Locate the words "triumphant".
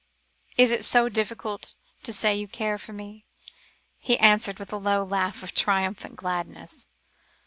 5.53-6.15